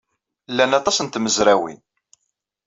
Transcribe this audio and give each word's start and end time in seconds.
Lan 0.55 0.71
aṭas 0.79 0.97
n 1.01 1.07
tmezrawin. 1.07 1.79